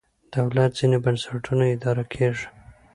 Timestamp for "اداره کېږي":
1.75-2.47